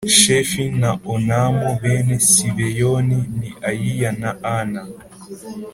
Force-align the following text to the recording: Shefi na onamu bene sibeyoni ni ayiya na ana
Shefi 0.19 0.63
na 0.81 0.91
onamu 1.13 1.67
bene 1.81 2.15
sibeyoni 2.29 3.19
ni 3.39 3.49
ayiya 3.69 4.11
na 4.21 4.29
ana 4.57 4.83